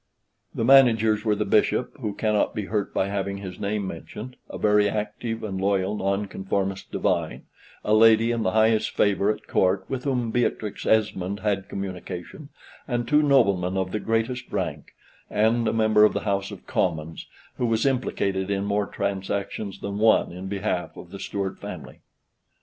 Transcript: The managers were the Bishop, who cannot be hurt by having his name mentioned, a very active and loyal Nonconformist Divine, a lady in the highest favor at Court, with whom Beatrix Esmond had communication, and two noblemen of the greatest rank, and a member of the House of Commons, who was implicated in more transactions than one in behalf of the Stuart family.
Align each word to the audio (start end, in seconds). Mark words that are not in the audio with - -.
The 0.55 0.65
managers 0.65 1.23
were 1.23 1.35
the 1.35 1.45
Bishop, 1.45 1.95
who 1.99 2.15
cannot 2.15 2.55
be 2.55 2.65
hurt 2.65 2.91
by 2.91 3.09
having 3.09 3.37
his 3.37 3.59
name 3.59 3.85
mentioned, 3.85 4.35
a 4.49 4.57
very 4.57 4.89
active 4.89 5.43
and 5.43 5.61
loyal 5.61 5.95
Nonconformist 5.97 6.91
Divine, 6.91 7.43
a 7.85 7.93
lady 7.93 8.31
in 8.31 8.41
the 8.41 8.53
highest 8.53 8.89
favor 8.89 9.29
at 9.31 9.45
Court, 9.45 9.85
with 9.89 10.05
whom 10.05 10.31
Beatrix 10.31 10.87
Esmond 10.87 11.41
had 11.41 11.69
communication, 11.69 12.49
and 12.87 13.07
two 13.07 13.21
noblemen 13.21 13.77
of 13.77 13.91
the 13.91 13.99
greatest 13.99 14.51
rank, 14.51 14.93
and 15.29 15.67
a 15.67 15.71
member 15.71 16.03
of 16.03 16.13
the 16.13 16.21
House 16.21 16.49
of 16.49 16.65
Commons, 16.65 17.27
who 17.59 17.67
was 17.67 17.85
implicated 17.85 18.49
in 18.49 18.65
more 18.65 18.87
transactions 18.87 19.81
than 19.81 19.99
one 19.99 20.31
in 20.31 20.47
behalf 20.47 20.97
of 20.97 21.11
the 21.11 21.19
Stuart 21.19 21.59
family. 21.59 21.99